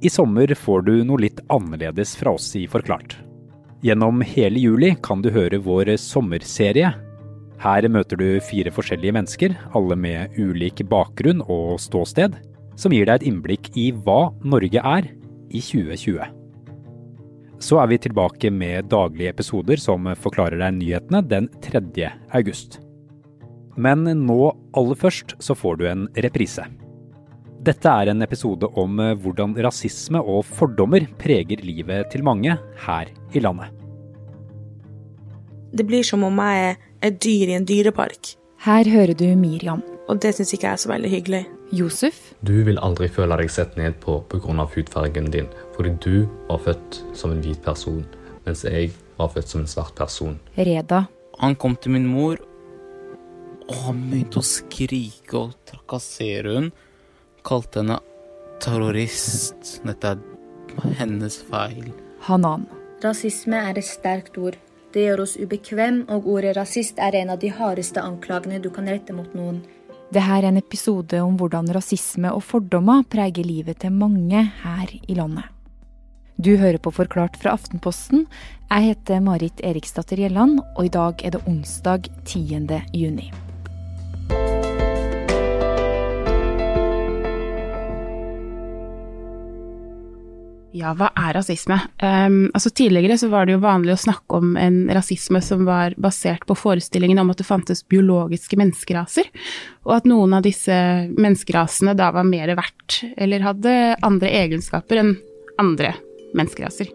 [0.00, 3.18] I sommer får du noe litt annerledes fra oss i Forklart.
[3.84, 6.94] Gjennom hele juli kan du høre vår sommerserie.
[7.60, 12.38] Her møter du fire forskjellige mennesker, alle med ulik bakgrunn og ståsted,
[12.80, 15.12] som gir deg et innblikk i hva Norge er
[15.52, 16.24] i 2020.
[17.60, 22.08] Så er vi tilbake med daglige episoder som forklarer deg nyhetene den 3.
[22.32, 22.80] august.
[23.76, 24.40] Men nå
[24.72, 26.64] aller først så får du en reprise.
[27.60, 32.54] Dette er en episode om hvordan rasisme og fordommer preger livet til mange
[32.86, 33.68] her i landet.
[35.70, 38.32] Det blir som om jeg er et dyr i en dyrepark.
[38.64, 39.84] Her hører du Miriam.
[40.08, 41.44] Og det syns ikke jeg er så veldig hyggelig.
[41.76, 42.16] Josef.
[42.42, 44.64] Du vil aldri føle deg sett ned på pga.
[44.64, 48.04] hudfargen din, fordi du var født som en hvit person,
[48.46, 50.40] mens jeg var født som en svart person.
[50.56, 51.04] Reda.
[51.38, 52.40] Han kom til min mor,
[53.68, 56.72] og han begynte å skrike og trakassere hun.
[57.50, 57.96] Kalte henne
[58.62, 59.80] terrorist.
[59.82, 61.88] Dette er hennes feil.
[62.22, 62.68] Hanan.
[63.02, 64.54] Rasisme er et sterkt ord.
[64.94, 68.86] Det gjør oss ubekvem, og ordet rasist er en av de hardeste anklagene du kan
[68.86, 69.64] rette mot noen.
[70.14, 74.94] Det her er en episode om hvordan rasisme og fordommer preger livet til mange her
[75.00, 75.50] i landet.
[76.38, 78.28] Du hører på Forklart fra Aftenposten.
[78.70, 82.62] Jeg heter Marit Eriksdatter Gjelland, og i dag er det onsdag 10.
[82.94, 83.32] juni.
[90.70, 91.74] Ja, hva er rasisme?
[91.98, 95.96] Um, altså Tidligere så var det jo vanlig å snakke om en rasisme som var
[95.98, 99.26] basert på forestillingen om at det fantes biologiske menneskeraser,
[99.88, 100.76] og at noen av disse
[101.10, 103.74] menneskerasene da var mer verdt, eller hadde
[104.06, 105.16] andre egenskaper enn
[105.58, 105.96] andre
[106.38, 106.94] menneskeraser.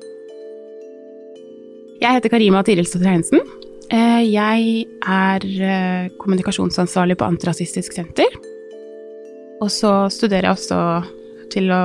[2.00, 3.44] Jeg heter Karima Tirilsdatter Heinsen.
[3.92, 8.40] Uh, jeg er uh, kommunikasjonsansvarlig på Antirasistisk Senter.
[9.60, 10.80] Og så studerer jeg også
[11.54, 11.82] til å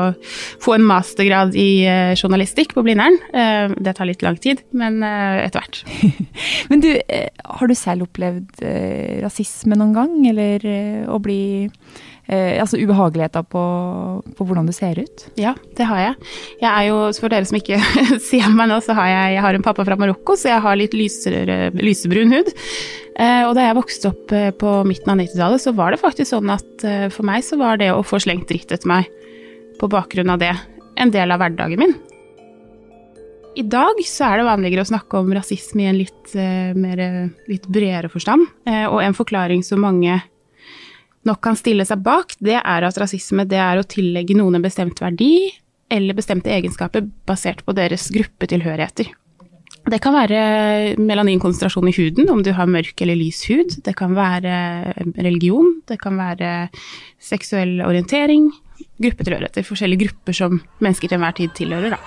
[0.62, 3.18] få en mastergrad i uh, journalistikk på Blindern.
[3.34, 5.82] Uh, det tar litt lang tid, men uh, etter hvert.
[6.70, 8.64] men du, har du selv opplevd
[9.24, 10.64] rasisme noen gang, eller
[11.10, 11.42] å bli
[12.28, 13.62] altså ubehageligheter på,
[14.36, 15.24] på, hvordan du ser ut?
[15.40, 16.30] Ja, det har jeg.
[16.60, 17.80] Jeg er jo, For dere som ikke
[18.30, 20.78] ser meg nå, så har jeg, jeg har en pappa fra Marokko, så jeg har
[20.78, 22.52] litt lysere, lysebrun hud.
[23.18, 26.86] og da jeg vokste opp på midten av 90-tallet, så var det faktisk sånn at
[27.14, 29.10] for meg så var det å få slengt dritt etter meg
[29.80, 30.54] på bakgrunn av det
[31.00, 31.94] en del av hverdagen min.
[33.58, 37.00] I dag så er det vanligere å snakke om rasisme i en litt, uh, mer,
[37.50, 40.20] litt bredere forstand, og en forklaring som mange
[41.28, 44.64] nok kan stille seg bak, det er at rasisme det er å tillegge noen en
[44.64, 45.50] bestemt verdi
[45.90, 49.10] eller bestemte egenskaper basert på deres gruppetilhørigheter.
[49.90, 50.40] Det kan være
[51.00, 53.78] melaninkonsentrasjon i huden, om du har mørk eller lys hud.
[53.84, 54.52] Det kan være
[55.16, 56.68] religion, det kan være
[57.18, 58.50] seksuell orientering,
[59.00, 61.96] gruppetilhørigheter, forskjellige grupper som mennesker til enhver tid tilhører.
[61.96, 62.00] Da.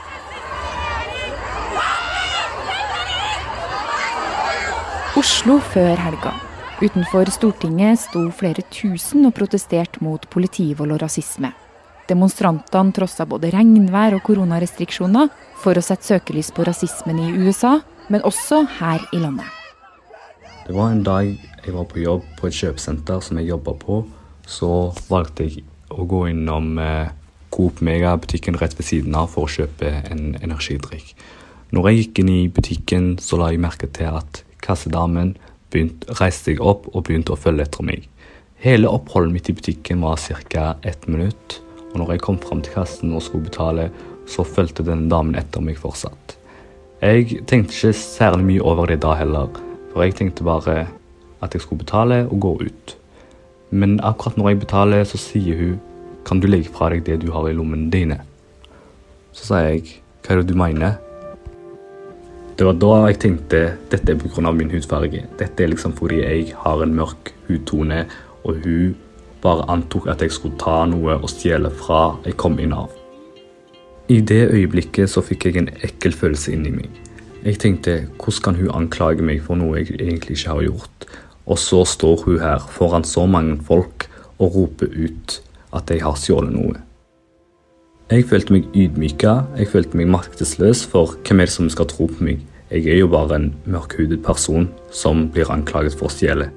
[5.20, 6.53] Oslo før helga.
[6.84, 11.54] Utenfor Stortinget sto flere tusen og protesterte mot politivold og rasisme.
[12.10, 15.30] Demonstrantene trossa både regnvær og koronarestriksjoner
[15.62, 17.78] for å sette søkelys på rasismen i USA,
[18.12, 19.48] men også her i landet.
[20.68, 21.30] Det var en dag
[21.64, 24.02] jeg var på jobb på et kjøpesenter som jeg jobba på.
[24.44, 24.74] Så
[25.08, 27.16] valgte jeg å gå innom eh,
[27.56, 31.16] Coop Mega-butikken rett ved siden av for å kjøpe en energidrikk.
[31.72, 35.38] Når jeg gikk inn i butikken, så la jeg merke til at kassedamen
[35.74, 38.08] begynte, reiste jeg opp og begynte å følge etter meg.
[38.64, 40.76] Hele oppholdet mitt i butikken var ca.
[40.84, 41.60] ett minutt,
[41.92, 43.90] og når jeg kom fram til kassen og skulle betale,
[44.30, 46.38] så fulgte denne damen etter meg fortsatt.
[47.04, 49.50] Jeg tenkte ikke særlig mye over det da heller,
[49.92, 50.86] for jeg tenkte bare
[51.44, 52.96] at jeg skulle betale og gå ut.
[53.72, 55.82] Men akkurat når jeg betaler, så sier hun
[56.24, 58.22] kan du legge fra deg det du har i lommene dine.
[59.36, 61.02] Så sa jeg hva er det du mener?
[62.54, 63.60] Det var da jeg tenkte
[63.90, 64.52] dette er pga.
[64.52, 65.26] min hudfarge.
[65.40, 68.06] Dette er liksom fordi jeg har en mørk hudtone,
[68.44, 68.96] og hun
[69.42, 72.92] bare antok at jeg skulle ta noe og stjele fra jeg kom inn av.
[74.08, 76.90] I det øyeblikket så fikk jeg en ekkel følelse inni meg.
[77.44, 81.08] Jeg tenkte hvordan kan hun anklage meg for noe jeg egentlig ikke har gjort?
[81.46, 84.08] Og så står hun her foran så mange folk
[84.38, 85.42] og roper ut
[85.74, 86.78] at jeg har stjålet noe.
[88.12, 92.10] Jeg følte meg ydmyka, jeg følte meg maktesløs, for hvem er det som skal tro
[92.12, 92.42] på meg?
[92.74, 96.50] Jeg er jo bare en mørkhudet person som blir anklaget for å stjele.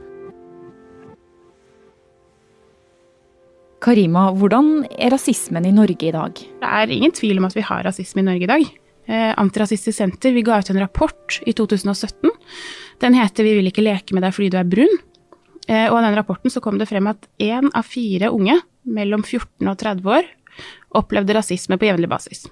[3.85, 6.35] Karima, hvordan er rasismen i Norge i dag?
[6.35, 8.67] Det er ingen tvil om at vi har rasisme i Norge i dag.
[9.07, 12.33] Eh, Antirasistisk Senter vi ga ut en rapport i 2017
[12.99, 14.99] den heter 'Vi vil ikke leke med deg fordi du er brun'.
[15.69, 19.23] Eh, og i den rapporten så kom det frem at én av fire unge mellom
[19.23, 20.25] 14 og 30 år
[20.97, 22.47] opplevde rasisme på jevnlig basis.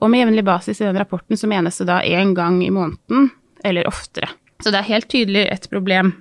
[0.00, 3.30] Og med jevnlig basis i den rapporten så menes det da én gang i måneden
[3.64, 4.28] eller oftere.
[4.62, 6.14] Så det er helt tydelig et problem.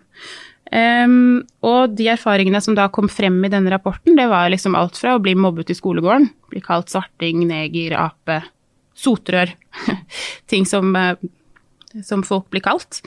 [0.73, 4.97] Um, og de erfaringene som da kom frem i denne rapporten, det var liksom alt
[4.97, 8.41] fra å bli mobbet i skolegården, bli kalt svarting, neger, ape,
[8.97, 9.53] sotrør,
[10.51, 11.13] ting som, uh,
[12.03, 13.03] som folk blir kalt,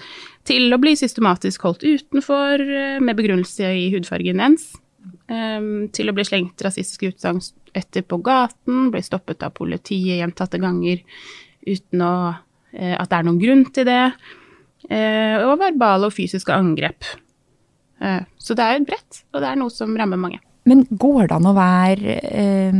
[0.49, 4.71] til å bli systematisk holdt utenfor uh, med begrunnelse i hudfargen ens,
[5.29, 7.43] til å bli slengt rasistiske utsagn
[7.77, 11.03] etter på gaten, bli stoppet av politiet gjentatte ganger
[11.69, 14.05] uten å, uh, at det er noen grunn til det,
[14.89, 17.05] og verbale og fysiske angrep.
[18.01, 20.41] Eh, så det er jo bredt, og det er noe som rammer mange.
[20.69, 22.79] Men går det an å være eh,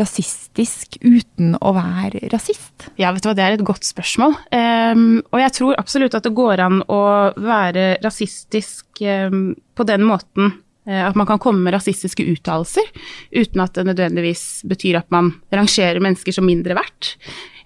[0.00, 2.88] rasistisk uten å være rasist?
[2.96, 4.38] Ja, vet du hva, det er et godt spørsmål.
[4.48, 7.02] Um, og jeg tror absolutt at det går an å
[7.36, 12.88] være rasistisk um, på den måten at man kan komme med rasistiske uttalelser
[13.30, 17.12] uten at det nødvendigvis betyr at man rangerer mennesker som mindre verdt.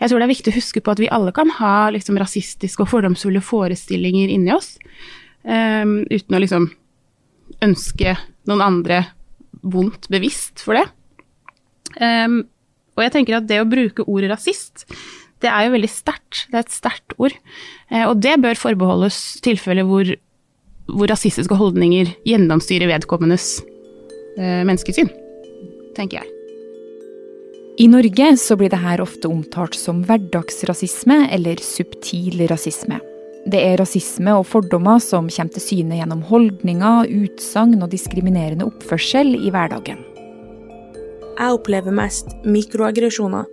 [0.01, 2.85] Jeg tror det er viktig å huske på at vi alle kan ha liksom, rasistiske
[2.85, 4.75] og fordomsfulle forestillinger inni oss.
[5.47, 6.69] Um, uten å liksom
[7.65, 8.17] ønske
[8.51, 9.01] noen andre
[9.65, 10.85] vondt bevisst for det.
[11.97, 12.43] Um,
[12.97, 14.85] og jeg tenker at det å bruke ordet rasist,
[15.45, 16.47] det er jo veldig sterkt.
[16.51, 17.37] Det er et sterkt ord.
[17.93, 20.13] Uh, og det bør forbeholdes tilfeller hvor,
[20.91, 23.61] hvor rasistiske holdninger gjennomstyrer vedkommendes
[24.38, 25.11] eh, menneskesyn,
[25.97, 26.33] tenker jeg.
[27.77, 33.03] I Norge så blir det her ofte omtalt som hverdagsrasisme eller subtil rasisme.
[33.47, 39.37] Det er rasisme og fordommer som kommer til syne gjennom holdninger, utsagn og diskriminerende oppførsel
[39.37, 40.00] i hverdagen.
[41.37, 43.44] Jeg opplever mest mikroaggresjoner.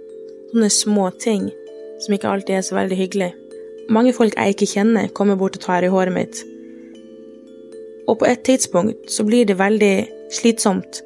[0.54, 1.50] Sånne små ting
[2.00, 3.32] som ikke alltid er så veldig hyggelig.
[3.92, 6.40] Mange folk jeg ikke kjenner, kommer bort og tar i håret mitt.
[8.08, 9.96] Og på et tidspunkt så blir det veldig
[10.34, 11.02] slitsomt.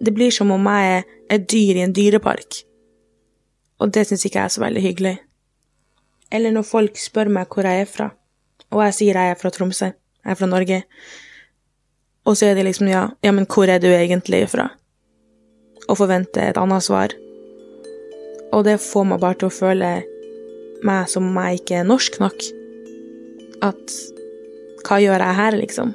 [0.00, 2.62] Det blir som om jeg er et dyr i en dyrepark.
[3.78, 5.16] Og det syns ikke jeg er så veldig hyggelig.
[6.32, 8.10] Eller når folk spør meg hvor jeg er fra
[8.68, 10.82] og jeg sier jeg er fra Tromsø, jeg er fra Norge.
[12.28, 14.68] Og så er de liksom ja, ja, men hvor er du egentlig fra?
[15.88, 17.14] Og forventer et annet svar.
[18.52, 19.92] Og det får meg bare til å føle
[20.84, 22.44] meg som om jeg ikke er norsk nok.
[23.64, 23.96] At
[24.84, 25.94] hva gjør jeg her, liksom?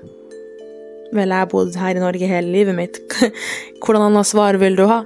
[1.14, 3.02] Vel, jeg har bodd her i Norge hele livet mitt.
[3.84, 5.04] Hvordan annet svar vil du ha?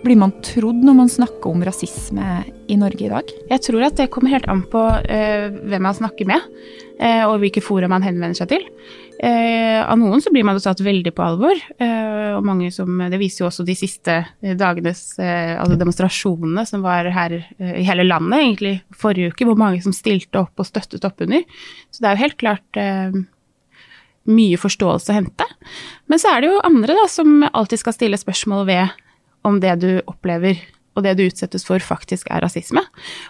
[0.00, 2.38] Blir man trodd når man snakker om rasisme
[2.72, 3.32] i Norge i dag?
[3.50, 6.46] Jeg tror at det kommer helt an på uh, hvem man snakker med,
[7.02, 8.64] uh, og hvilke fora man henvender seg til.
[9.20, 11.60] Uh, av noen så blir man jo tatt veldig på alvor,
[12.30, 17.34] og mange som Det viser jo også de siste dagenes altså demonstrasjonene som var her
[17.58, 21.44] i hele landet, egentlig forrige uke, hvor mange som stilte opp og støttet opp under.
[21.90, 22.80] Så det er jo helt klart
[24.30, 25.50] mye forståelse å hente.
[26.08, 29.00] Men så er det jo andre da, som alltid skal stille spørsmål ved
[29.46, 30.60] om det du opplever
[30.98, 32.82] og det du utsettes for, faktisk er rasisme.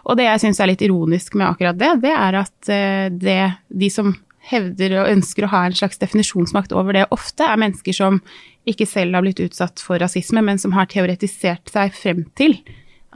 [0.08, 3.40] Og det jeg syns er litt ironisk med akkurat det, det er at eh, det,
[3.68, 4.14] de som
[4.50, 8.20] hevder og ønsker å ha en slags definisjonsmakt over det, ofte er mennesker som
[8.68, 12.58] ikke selv har blitt utsatt for rasisme, men som har teoretisert seg frem til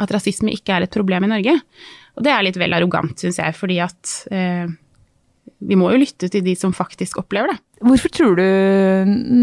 [0.01, 1.57] at rasisme ikke er et problem i Norge.
[2.15, 4.69] Og det er litt vel arrogant, syns jeg, fordi at eh,
[5.65, 7.59] vi må jo lytte til de som faktisk opplever det.
[7.85, 8.45] Hvorfor tror du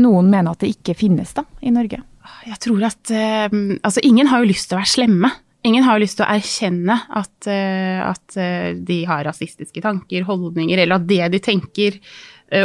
[0.01, 2.01] noen mener at det ikke finnes da, i Norge?
[2.47, 5.31] Jeg tror at uh, Altså, ingen har jo lyst til å være slemme.
[5.67, 10.25] Ingen har jo lyst til å erkjenne at, uh, at uh, de har rasistiske tanker,
[10.29, 11.99] holdninger, eller at det de tenker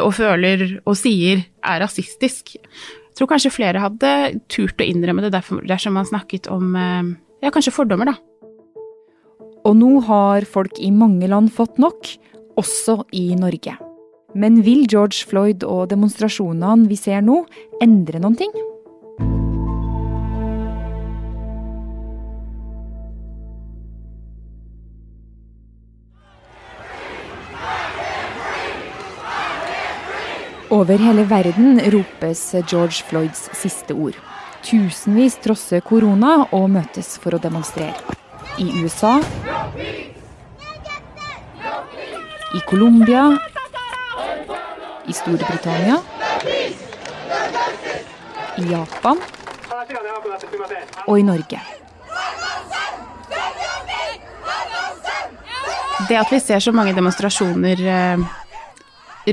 [0.03, 2.57] og føler og sier, er rasistisk.
[2.59, 4.09] Jeg tror kanskje flere hadde
[4.51, 8.17] turt å innrømme det dersom man snakket om ja, kanskje fordommer, da.
[9.63, 12.11] Og nå har folk i mange land fått nok,
[12.57, 13.77] også i Norge.
[14.37, 17.45] Men vil George Floyd og demonstrasjonene vi ser nå,
[17.81, 18.57] endre noen ting?
[30.77, 34.17] Over hele verden ropes George Floyds siste ord.
[34.67, 37.95] Tusenvis trosser korona og møtes for å demonstrere.
[38.59, 39.21] I USA,
[42.55, 43.39] i Colombia,
[45.07, 45.99] i Storbritannia,
[48.57, 49.21] i Japan
[51.07, 51.61] og i Norge.
[56.09, 58.27] Det at vi ser så mange demonstrasjoner eh,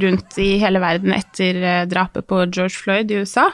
[0.04, 3.50] rundt i hele verden etter eh, drapet på George Floyd i USA.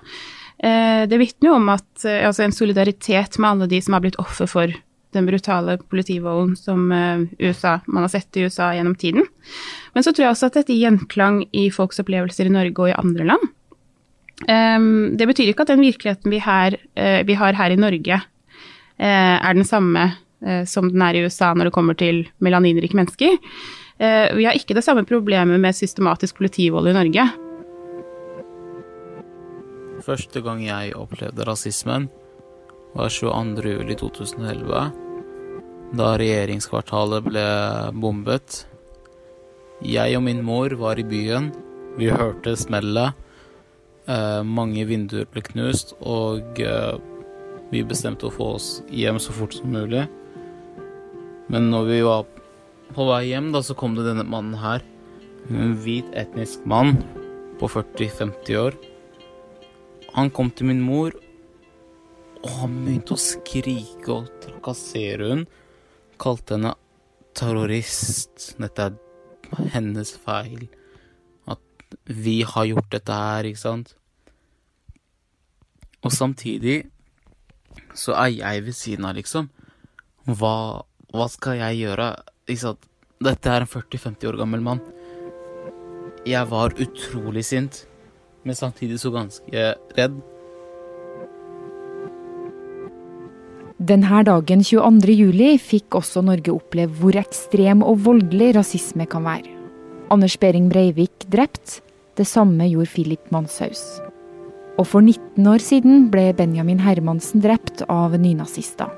[0.64, 4.20] Eh, det vitner jo om at, altså en solidaritet med alle de som har blitt
[4.22, 4.78] offer for
[5.16, 6.92] den brutale politivolden som
[7.40, 9.26] USA, man har sett i USA gjennom tiden.
[9.94, 12.92] Men så tror jeg også at dette gir gjenklang i folks opplevelser i Norge og
[12.92, 13.48] i andre land.
[14.48, 18.22] Um, det betyr ikke at den virkeligheten vi, her, uh, vi har her i Norge,
[18.22, 20.14] uh, er den samme
[20.72, 23.34] som den er i USA når det kommer til melaninrike mennesker.
[24.00, 27.26] vi har ikke det samme problemet med systematisk politivold i Norge.
[30.06, 32.08] Første gang jeg opplevde rasismen,
[32.96, 34.92] var 22.07.2011,
[36.00, 37.46] da regjeringskvartalet ble
[37.98, 38.64] bombet.
[39.86, 41.52] Jeg og min mor var i byen.
[41.98, 43.16] Vi hørte smellet.
[44.10, 46.98] Eh, mange vinduer ble knust, og eh,
[47.70, 50.08] vi bestemte å få oss hjem så fort som mulig.
[51.50, 52.26] Men når vi var
[52.96, 54.86] på vei hjem, da, så kom det denne mannen her.
[55.50, 56.98] En hvit etnisk mann
[57.62, 58.78] på 40-50 år.
[60.16, 61.14] Han kom til min mor,
[62.40, 65.46] og han begynte å skrike og trakassere hun.
[66.20, 66.74] Kalte henne
[67.38, 68.54] terrorist.
[68.60, 70.68] Dette er hennes feil.
[71.50, 73.96] At vi har gjort dette her, ikke sant.
[76.00, 76.82] Og samtidig
[77.98, 79.50] så er jeg ved siden av, liksom.
[80.30, 82.14] Hva, hva skal jeg gjøre?
[82.48, 84.84] Dette er en 40-50 år gammel mann.
[86.28, 87.84] Jeg var utrolig sint,
[88.48, 90.20] men samtidig så ganske redd.
[93.80, 95.14] Denne dagen 22.
[95.16, 99.54] juli fikk også Norge oppleve hvor ekstrem og voldelig rasisme kan være.
[100.12, 101.78] Anders Behring Breivik drept.
[102.20, 104.02] Det samme gjorde Philip Manshaus.
[104.76, 108.92] Og for 19 år siden ble Benjamin Hermansen drept av nynazister.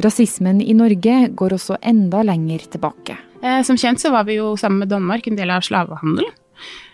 [0.00, 3.18] Rasismen i Norge går også enda lenger tilbake.
[3.44, 6.24] Eh, som kjent så var vi jo sammen med Danmark en del av slavehandel.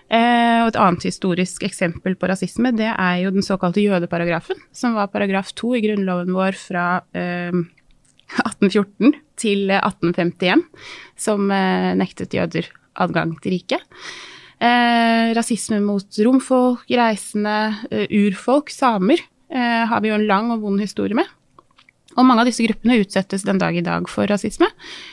[0.09, 4.97] Eh, og et annet historisk eksempel på rasisme, det er jo den såkalte jødeparagrafen, som
[4.97, 10.65] var paragraf to i grunnloven vår fra 1814 eh, til 1851,
[11.21, 11.53] som
[12.01, 13.85] nektet jøder adgang til riket.
[14.59, 17.59] Eh, rasisme mot romfolk, reisende,
[17.93, 19.21] eh, urfolk, samer
[19.55, 21.31] eh, har vi jo en lang og vond historie med.
[22.19, 24.67] Og mange av disse gruppene utsettes den dag i dag for rasisme.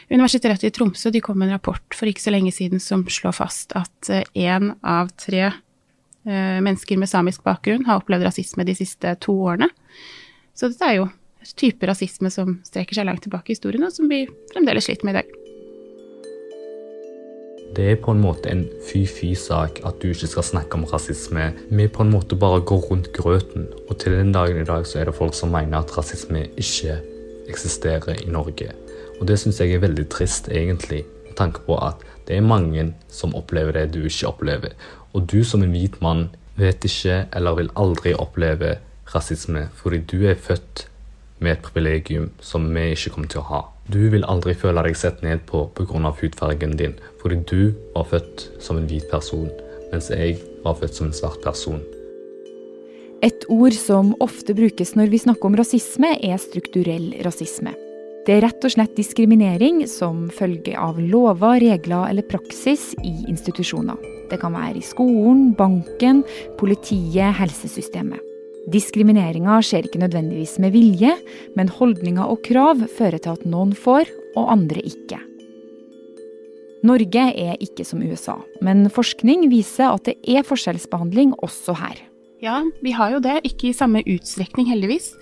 [0.10, 3.36] Universitetet i Tromsø de kom med en rapport for ikke så lenge siden som slår
[3.38, 8.78] fast at én eh, av tre eh, mennesker med samisk bakgrunn har opplevd rasisme de
[8.78, 9.70] siste to årene.
[10.58, 11.10] Så dette er jo
[11.54, 15.14] type rasisme som strekker seg langt tilbake i historien, og som vi fremdeles sliter med
[15.14, 15.45] i dag.
[17.76, 21.50] Det er på en måte en fy-fy-sak at du ikke skal snakke om rasisme.
[21.68, 25.02] Vi på en måte bare går rundt grøten, og til den dagen i dag så
[25.02, 26.96] er det folk som mener at rasisme ikke
[27.52, 28.72] eksisterer i Norge.
[29.20, 32.94] Og det syns jeg er veldig trist, egentlig, med tanke på at det er mange
[33.12, 34.72] som opplever det du ikke opplever.
[35.14, 38.78] Og du som en hvit mann vet ikke eller vil aldri oppleve
[39.16, 40.88] rasisme fordi du er født
[41.40, 43.64] med et privilegium som vi ikke kommer til å ha.
[43.94, 46.10] Du vil aldri føle deg sett ned på pga.
[46.10, 49.50] hudfargen din, fordi du var født som en hvit person,
[49.92, 51.82] mens jeg var født som en svart person.
[53.22, 57.74] Et ord som ofte brukes når vi snakker om rasisme, er strukturell rasisme.
[58.26, 64.02] Det er rett og slett diskriminering som følge av lover, regler eller praksis i institusjoner.
[64.32, 66.24] Det kan være i skolen, banken,
[66.58, 68.35] politiet, helsesystemet.
[68.72, 71.14] Diskrimineringa skjer ikke nødvendigvis med vilje,
[71.58, 75.20] men holdninger og krav fører til at noen får, og andre ikke.
[76.86, 82.02] Norge er ikke som USA, men forskning viser at det er forskjellsbehandling også her.
[82.44, 85.14] Ja, vi har jo det, ikke i samme utstrekning heldigvis.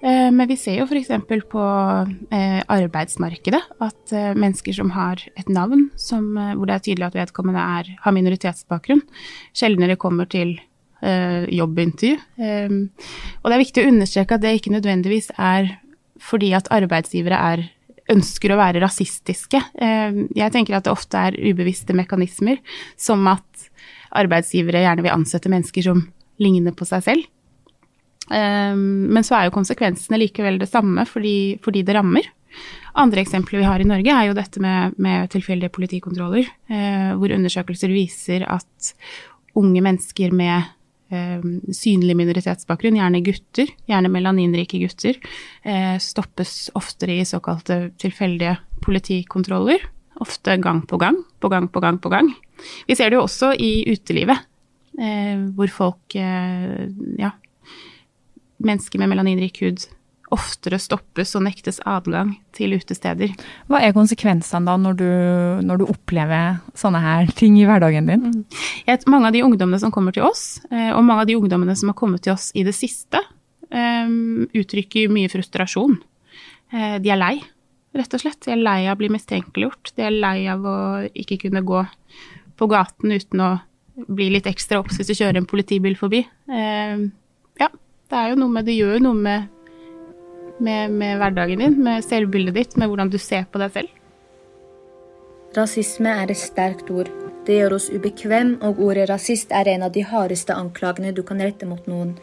[0.00, 1.10] Eh, men vi ser jo f.eks.
[1.50, 1.64] på
[2.32, 7.18] eh, arbeidsmarkedet at eh, mennesker som har et navn som, hvor det er tydelig at
[7.18, 9.02] vedkommende er, har minoritetsbakgrunn,
[9.52, 10.56] sjeldnere kommer til
[11.02, 12.16] jobbintervju.
[12.40, 12.74] Eh,
[13.40, 15.74] og det er viktig å understreke at det ikke nødvendigvis er
[16.20, 17.64] fordi at arbeidsgivere er,
[18.12, 19.56] ønsker å være rasistiske.
[19.80, 22.58] Jeg tenker at det ofte er ubevisste mekanismer,
[23.00, 23.70] som at
[24.20, 26.02] arbeidsgivere gjerne vil ansette mennesker som
[26.42, 27.24] ligner på seg selv.
[28.28, 32.28] Men så er jo konsekvensene likevel det samme fordi, fordi det rammer.
[32.98, 37.32] Andre eksempler vi har i Norge, er jo dette med, med tilfeldige politikontroller, eh, hvor
[37.36, 38.92] undersøkelser viser at
[39.58, 40.70] unge mennesker med
[41.10, 45.18] synlig minoritetsbakgrunn, gjerne gutter, gjerne melaninrike gutter,
[45.62, 49.82] eh, stoppes oftere i såkalte tilfeldige politikontroller.
[50.20, 52.34] Ofte gang på gang, på gang på gang på gang.
[52.86, 54.38] Vi ser det jo også i utelivet,
[55.00, 56.88] eh, hvor folk, eh,
[57.18, 57.32] ja,
[58.60, 59.86] mennesker med melaninrik hud
[60.34, 63.32] oftere stoppes og nektes adgang til utesteder.
[63.70, 65.08] Hva er konsekvensene da, når du,
[65.66, 68.28] når du opplever sånne her ting i hverdagen din?
[68.30, 69.04] Mm.
[69.10, 71.92] Mange av de ungdommene som kommer til oss, eh, og mange av de ungdommene som
[71.92, 73.22] har kommet til oss i det siste,
[73.70, 75.98] um, uttrykker mye frustrasjon.
[76.70, 77.34] Uh, de er lei,
[77.96, 78.40] rett og slett.
[78.46, 79.94] De er lei av å bli mistenkeliggjort.
[79.96, 80.78] De er lei av å
[81.10, 81.84] ikke kunne gå
[82.60, 83.50] på gaten uten å
[84.08, 86.22] bli litt ekstra obs hvis du kjører en politibil forbi.
[86.50, 87.06] Eh,
[87.60, 87.68] ja,
[88.10, 89.48] det er jo noe med Det gjør jo noe med,
[90.60, 93.96] med, med hverdagen din, med selvbildet ditt, med hvordan du ser på deg selv.
[95.56, 97.10] Rasisme er et sterkt ord.
[97.46, 101.40] Det gjør oss ubekvem, og ordet rasist er en av de hardeste anklagene du kan
[101.42, 102.14] rette mot noen.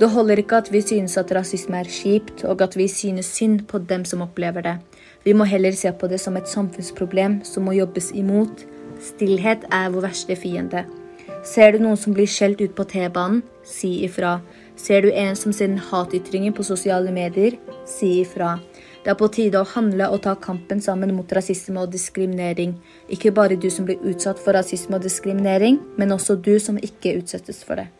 [0.00, 3.68] Det holder ikke at vi synes at rasisme er kjipt, og at vi synes synd
[3.70, 4.74] på dem som opplever det.
[5.24, 8.64] Vi må heller se på det som et samfunnsproblem som må jobbes imot.
[9.00, 10.82] Stillhet er vår verste fiende.
[11.46, 14.40] Ser du noen som blir skjelt ut på T-banen, si ifra.
[14.76, 18.56] Ser du en som sender hatytringer på sosiale medier, si ifra.
[19.04, 22.72] Det er på tide å handle og ta kampen sammen mot rasisme og diskriminering.
[23.12, 27.18] Ikke bare du som blir utsatt for rasisme og diskriminering, men også du som ikke
[27.20, 27.90] utsettes for det.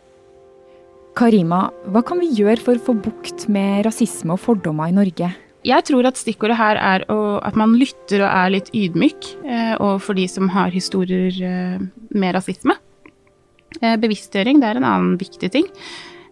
[1.15, 5.29] Karima, hva kan vi gjøre for å få bukt med rasisme og fordommer i Norge?
[5.65, 10.19] Jeg tror at stikkordet her er at man lytter og er litt ydmyk eh, overfor
[10.19, 11.79] de som har historier eh,
[12.13, 12.75] med rasisme.
[13.81, 15.71] Eh, bevisstgjøring det er en annen viktig ting.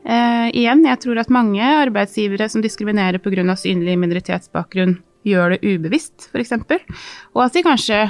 [0.02, 3.54] Uh, igjen, jeg tror at mange arbeidsgivere som diskriminerer pga.
[3.54, 6.56] synlig minoritetsbakgrunn, gjør det ubevisst, f.eks.
[7.36, 8.00] Og at de kanskje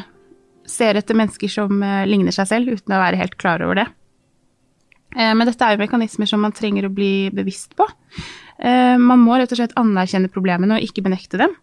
[0.69, 3.85] ser etter mennesker som eh, ligner seg selv, uten å være helt klar over det.
[5.13, 7.89] Eh, men dette er jo mekanismer som man trenger å bli bevisst på.
[8.63, 11.57] Man må rett og slett anerkjenne problemene og ikke benekte dem.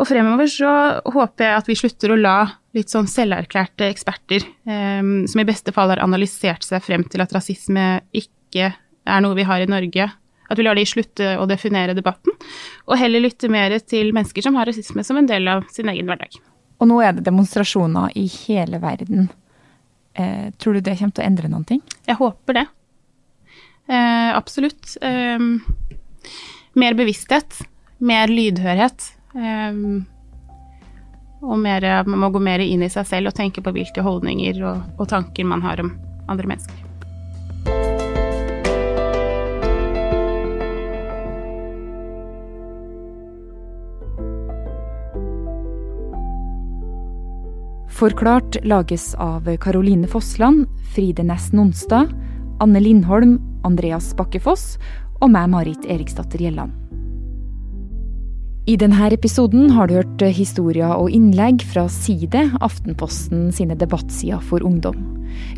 [0.00, 0.72] Og fremover så
[1.06, 2.36] håper jeg at vi slutter å la
[2.74, 7.84] litt sånn selverklærte eksperter, som i beste fall har analysert seg frem til at rasisme
[8.10, 8.72] ikke
[9.04, 10.08] er noe vi har i Norge.
[10.50, 12.34] At vi lar de slutte å definere debatten,
[12.84, 16.10] og heller lytte mer til mennesker som har rasisme som en del av sin egen
[16.10, 16.36] hverdag.
[16.82, 19.30] Og nå er det demonstrasjoner i hele verden.
[20.12, 21.80] Eh, tror du det kommer til å endre noen ting?
[22.04, 22.66] Jeg håper det.
[23.86, 24.96] Eh, absolutt.
[25.00, 25.38] Eh,
[26.74, 27.62] mer bevissthet.
[28.02, 29.08] Mer lydhørhet.
[29.38, 29.82] Eh,
[31.42, 34.62] og mer, man må gå mer inn i seg selv og tenke på hvilke holdninger
[34.62, 35.94] og, og tanker man har om
[36.30, 36.81] andre mennesker.
[48.02, 52.08] Forklart lages av Caroline Fossland, Fride Næss Nonstad,
[52.58, 54.72] Anne Lindholm, Andreas Bakkefoss
[55.20, 56.74] og meg, Marit Eriksdatter Gjelland.
[58.66, 64.66] I denne episoden har du hørt historier og innlegg fra Side, Aftenposten sine debattsider for
[64.66, 64.98] ungdom.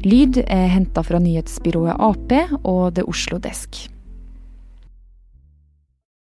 [0.04, 3.86] Lyd er henta fra nyhetsbyrået Ap og The Oslo Desk.